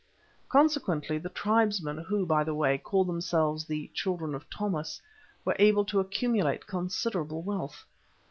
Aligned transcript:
Consequently 0.49 1.19
the 1.19 1.29
tribesmen, 1.29 1.99
who, 1.99 2.25
by 2.25 2.43
the 2.43 2.55
way, 2.55 2.75
called 2.79 3.05
themselves 3.07 3.65
the 3.65 3.87
"Children 3.93 4.33
of 4.33 4.49
Thomas," 4.49 4.99
were 5.45 5.55
able 5.59 5.85
to 5.85 5.99
accumulate 5.99 6.65
considerable 6.65 7.43
wealth. 7.43 7.85